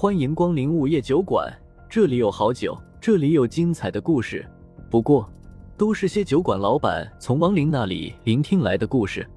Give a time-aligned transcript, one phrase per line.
[0.00, 1.54] 欢迎光临午夜酒馆，
[1.86, 4.42] 这里有好酒，这里有精彩的故事。
[4.90, 5.30] 不过，
[5.76, 9.28] 都是些酒馆老板从亡灵那里聆听来的故事。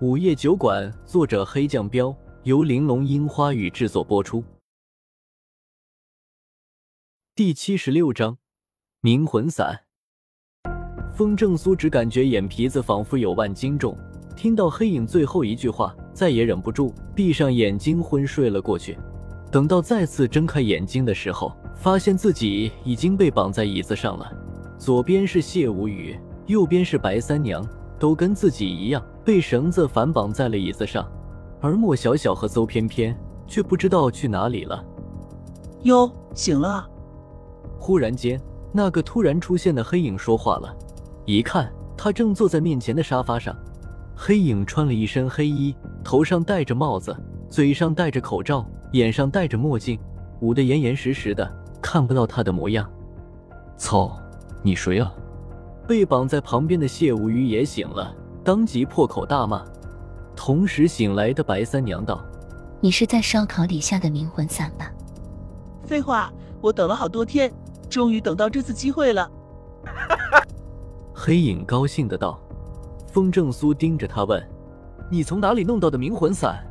[0.00, 4.42] 午夜酒馆，作者黑酱标，由玲珑樱花雨制作播出。
[7.34, 8.38] 第七十六章，
[9.02, 9.82] 冥魂散。
[11.12, 13.94] 风正苏只感觉眼皮子仿佛有万斤重，
[14.34, 18.96] 听到黑影最后一句话，再也忍不住闭上眼睛昏睡了过去。
[19.56, 24.30] 等到再次睁开眼睛的时候，发现自己已经被绑在椅子上了。
[24.76, 26.14] 左边是谢无语，
[26.44, 27.66] 右边是白三娘，
[27.98, 31.10] 都跟自己一样被绳子反绑在了椅子上。
[31.58, 33.16] 而莫小小和邹翩翩
[33.46, 34.84] 却不知道去哪里了。
[35.84, 36.86] 哟，醒了！
[37.78, 38.38] 忽然间，
[38.72, 40.76] 那个突然出现的黑影说话了。
[41.24, 43.56] 一看，他正坐在面前的沙发上。
[44.14, 47.16] 黑影穿了一身黑衣，头上戴着帽子，
[47.48, 48.62] 嘴上戴着口罩。
[48.92, 49.98] 眼上戴着墨镜，
[50.40, 51.50] 捂得严严实实的，
[51.80, 52.90] 看不到他的模样。
[53.76, 54.16] 操，
[54.62, 55.12] 你谁啊？
[55.86, 59.64] 被绑在旁边的谢无虞也醒了，当即破口大骂。
[60.34, 62.24] 同时醒来的白三娘道
[62.80, 64.90] ：“你是在烧烤里下的冥魂散吧？”
[65.84, 67.52] 废话，我等了好多天，
[67.88, 69.30] 终于等到这次机会了。
[71.14, 72.40] 黑影高兴的道。
[73.06, 74.46] 风正苏盯着他问
[75.10, 76.62] ：“你从哪里弄到的冥魂散？”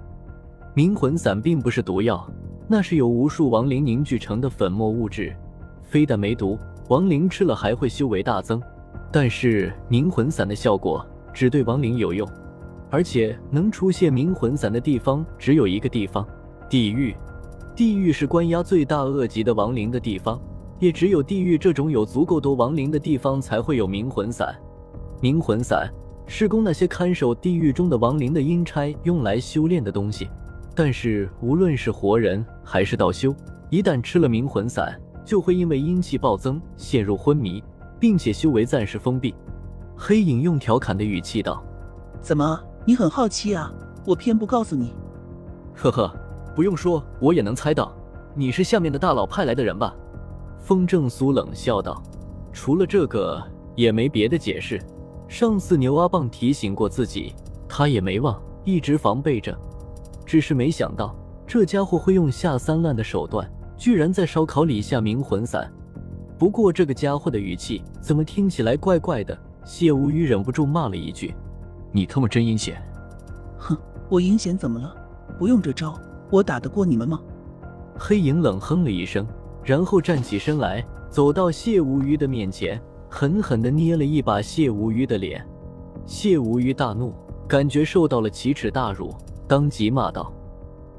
[0.76, 2.30] 冥魂散并不是毒药，
[2.68, 5.34] 那是由无数亡灵凝聚成的粉末物质。
[5.82, 6.60] 非但没毒，
[6.90, 8.62] 亡灵吃了还会修为大增。
[9.10, 12.28] 但是冥魂散的效果只对亡灵有用，
[12.90, 16.28] 而且能出现冥魂散的地方只有一个地方——
[16.70, 17.16] 地狱。
[17.74, 20.38] 地狱是关押最大恶极的亡灵的地方，
[20.80, 24.54] 也只有地狱这种有足够多亡灵的地方才会有冥魂散。
[25.22, 25.90] 冥魂散
[26.28, 30.28] 是供那些看守地狱中的亡灵的阴差用来修炼的东西。
[30.78, 33.34] 但是，无论是活人还是道修，
[33.70, 37.64] 一旦吃了冥魂散，就会因为阴气暴增，陷入昏迷，
[37.98, 39.34] 并且修为暂时封闭。
[39.96, 41.64] 黑影用调侃的语气道
[42.22, 43.72] ：“怎么，你很好奇啊？
[44.06, 44.94] 我偏不告诉你。”
[45.74, 46.14] 呵呵，
[46.54, 47.96] 不用说，我也能猜到，
[48.36, 49.96] 你是下面的大佬派来的人吧？
[50.60, 52.04] 风正苏冷笑道
[52.52, 53.42] ：“除了这个，
[53.76, 54.78] 也没别的解释。
[55.30, 57.34] 上次牛阿棒提醒过自己，
[57.66, 59.58] 他也没忘，一直防备着。”
[60.26, 61.16] 只是没想到，
[61.46, 65.72] 这家伙会用下三滥的手段，居然在烧烤里下冥魂散。
[66.38, 69.38] 不过这个家伙的语气怎么听起来怪怪的？
[69.64, 71.34] 谢无虞忍不住骂了一句
[71.92, 72.82] ：“你他妈真阴险！”
[73.58, 73.76] 哼，
[74.10, 74.96] 我阴险怎么了？
[75.40, 76.00] 不用这招，
[76.30, 77.20] 我打得过你们吗？
[77.98, 79.26] 黑影冷哼了一声，
[79.64, 85.44] 然后站起身来，走到谢无虞的面前，狠狠地捏了一把谢无虞的脸。
[86.06, 87.14] 谢无虞大怒，
[87.48, 89.16] 感觉受到了奇耻大辱。
[89.48, 90.32] 当即骂道：“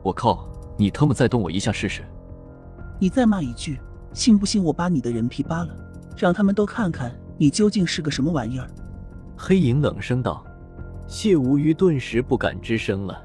[0.02, 0.48] 我靠！
[0.76, 2.02] 你他妈再动我一下试试！
[2.98, 3.80] 你再骂一句，
[4.12, 5.68] 信不信我把你的人皮扒了，
[6.16, 8.66] 让他们都看看你究竟是个什么玩意儿！”
[9.36, 10.44] 黑影冷声道。
[11.08, 13.16] 谢无虞顿时不敢吱声了。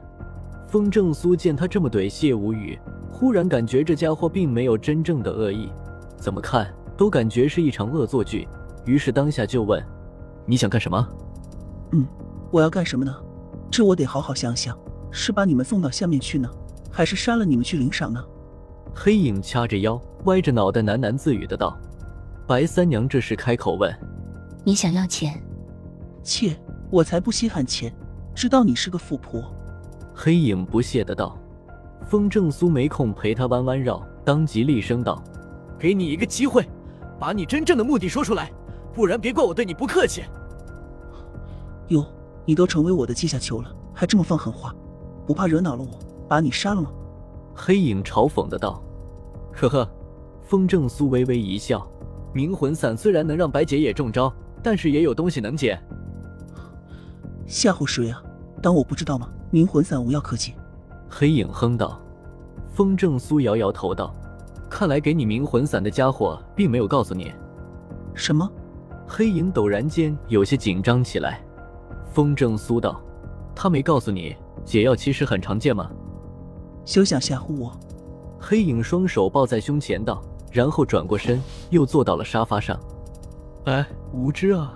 [0.68, 2.80] 风正苏见他这么怼谢无虞，
[3.12, 5.68] 忽然感觉这家伙并没有真正的恶意，
[6.16, 8.48] 怎么看都感觉是一场恶作剧，
[8.86, 9.84] 于是当下就问
[10.46, 11.08] ：“你想干什么
[11.92, 12.06] ？”“嗯，
[12.52, 13.16] 我要干什么呢？
[13.72, 14.78] 这我得好好想想。”
[15.12, 16.50] 是把你们送到下面去呢，
[16.90, 18.24] 还是杀了你们去领赏呢？
[18.94, 21.78] 黑影掐着腰，歪着脑袋喃喃自语的道。
[22.48, 23.94] 白三娘这时开口问
[24.66, 25.42] ：“你想要钱
[26.24, 26.58] ？”“切，
[26.90, 27.94] 我才不稀罕钱，
[28.36, 29.44] 知道你是个富婆。”
[30.14, 31.38] 黑影不屑的道。
[32.04, 35.24] 风正苏没空陪他弯弯绕，当即厉声道
[35.80, 36.68] ：“给你一个机会，
[37.18, 38.52] 把你真正的目的说出来，
[38.94, 40.24] 不然别怪我对你不客气。”
[41.88, 42.06] 哟，
[42.44, 44.76] 你都成为我的阶下囚了，还这么放狠话？
[45.26, 46.92] 不怕惹恼了我，把你杀了吗？
[47.54, 48.82] 黑影嘲讽的道。
[49.54, 49.90] 呵呵，
[50.42, 51.86] 风正苏微微一笑。
[52.34, 54.34] 冥魂散虽然能让白姐也中招，
[54.64, 55.78] 但是也有东西能解。
[57.46, 58.24] 吓唬谁啊？
[58.62, 59.30] 当我不知道吗？
[59.52, 60.54] 冥魂散无药可解。
[61.10, 62.00] 黑影哼道。
[62.70, 64.16] 风正苏摇摇头道
[64.72, 67.34] ：“看来给你冥魂散的家伙并没有告诉你。”
[68.16, 68.50] 什么？
[69.06, 71.44] 黑影陡然间有些紧张起来。
[72.14, 73.02] 风正苏道
[73.54, 74.34] ：“他没告诉你。”
[74.66, 75.90] 解药其实很常见吗？
[76.86, 77.72] 休想吓唬我！
[78.40, 80.22] 黑影双手抱在胸前道，
[80.52, 82.80] 然后转过身，又坐到了沙发上。
[83.66, 84.74] 哎，无知啊！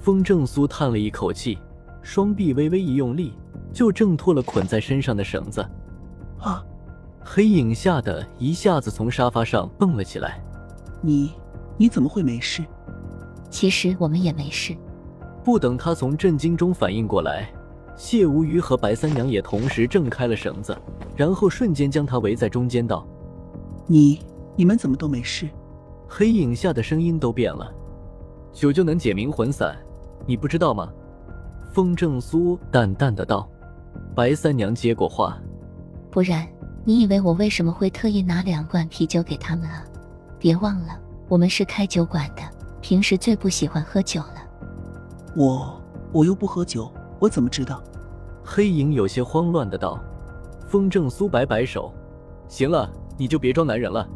[0.00, 1.58] 风正苏叹了一口气，
[2.02, 3.34] 双臂微微一用力，
[3.72, 5.64] 就挣脱了捆在身上的绳子。
[6.40, 6.64] 啊！
[7.22, 10.42] 黑影吓得一下子从沙发上蹦了起来。
[11.00, 11.32] 你
[11.76, 12.64] 你怎么会没事？
[13.50, 14.74] 其实我们也没事。
[15.44, 17.52] 不等他从震惊中反应过来。
[18.00, 20.74] 谢无鱼和白三娘也同时挣开了绳子，
[21.14, 23.06] 然后瞬间将他围在中间，道
[23.86, 24.18] ：“你
[24.56, 25.46] 你们怎么都没事？
[26.08, 27.70] 黑影下的声音都变了。
[28.54, 29.76] 酒就能解迷魂散，
[30.26, 30.90] 你不知道吗？
[31.74, 33.46] 风正苏淡淡的道。
[34.14, 35.38] 白三娘接过话，
[36.10, 36.48] 不然
[36.86, 39.84] 你以为我为什么会特意拿两罐啤酒给他们啊？
[40.38, 40.98] 别忘了，
[41.28, 42.42] 我们是开酒馆的，
[42.80, 44.36] 平时最不喜欢喝酒了。
[45.36, 45.78] 我
[46.12, 47.80] 我又不喝酒，我怎么知道？
[48.44, 49.98] 黑影有些慌乱的道。
[50.66, 51.92] 风正苏摆摆手，
[52.48, 54.08] 行了，你就别装男人了。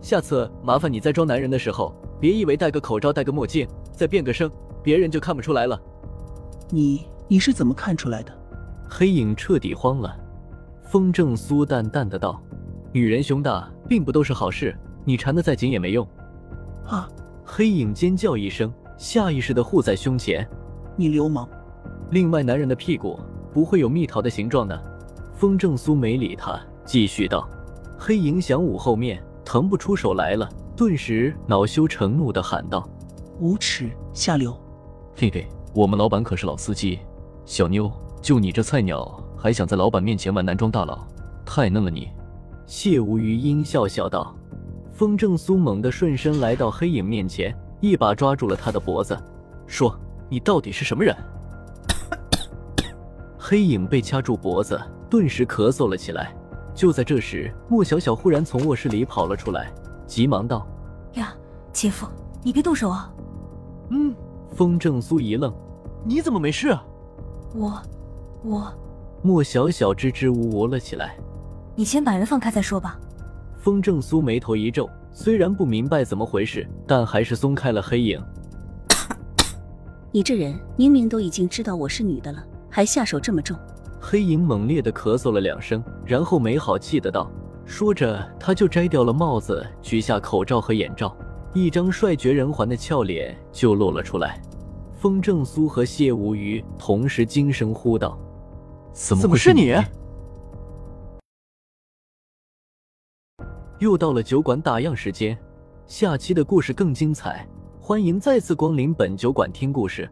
[0.00, 4.50] 下次麻烦你在装男人的时候，别以为戴个口罩、戴个墨镜，再变个声，
[4.82, 5.80] 别人就看不出来了。
[6.68, 8.32] 你你是怎么看出来的？
[8.90, 10.14] 黑影彻底慌了。
[10.84, 12.38] 风正苏淡淡的道
[12.92, 16.06] ：“女人胸大，并不都是好事，你缠得再紧也没用。”
[16.86, 17.08] 啊！
[17.44, 20.46] 黑影尖叫一声，下意识的护在胸前。
[20.94, 21.48] 你流氓！
[22.10, 23.18] 另外，男人的屁股
[23.52, 24.78] 不会有蜜桃的形状呢。
[25.34, 27.48] 风正苏没理他，继续道
[27.98, 32.88] ：“黑影想捂后面，腾不出手来了，顿时恼羞成怒的喊道
[33.40, 34.56] ：‘无耻下流！’
[35.16, 36.98] 嘿嘿，我们老板可是老司机，
[37.44, 37.90] 小妞，
[38.20, 41.06] 就你这菜鸟，还想在老板面前玩男装大佬，
[41.44, 42.08] 太嫩了你！”
[42.66, 44.34] 谢无鱼阴笑笑道。
[44.92, 49.18] 风正苏猛地顺身来到黑影面前，一把抓住了他的脖子，
[49.66, 49.98] 说
[50.30, 51.16] ：“你到底是什么人？”
[53.52, 54.80] 黑影被掐住脖子。
[55.10, 56.34] 顿时咳嗽了起来。
[56.74, 59.70] 就在这时，莫小小忽然从卧室里跑了出来，
[60.06, 60.66] 急忙道
[61.20, 61.34] ：“呀，
[61.70, 62.06] 姐夫，
[62.42, 63.12] 你别动手啊！”
[63.92, 64.14] 嗯，
[64.54, 65.54] 风正苏一愣
[66.02, 66.82] ：“你怎么没事啊？”
[67.54, 67.82] 我，
[68.42, 68.72] 我……
[69.20, 71.14] 莫小小支支吾吾了起来。
[71.76, 72.98] 你先把人放开再说吧。
[73.58, 78.18] 风正苏眉头一皱，虽然不明白怎么回事，但还是松开了黑影。
[80.10, 82.42] 你这人明明都已经知道我是女的了，
[82.72, 83.54] 还下手这么重。
[84.00, 87.30] 黑影猛烈的咳嗽了两声，然后没好气的道
[87.66, 91.14] ：“说着，他就摘掉了帽子，取下口罩和眼罩，
[91.52, 94.40] 一张帅绝人寰的俏脸就露了出来。”
[94.96, 98.18] 风正苏和谢无鱼同时惊声呼道
[98.94, 99.74] ：“怎么是你？”
[103.80, 105.36] 又到了酒馆打烊时间，
[105.86, 107.46] 下期的故事更精彩，
[107.80, 110.08] 欢迎再次光临本酒馆听故事。